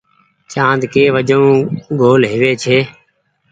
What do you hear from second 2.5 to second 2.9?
ڇي۔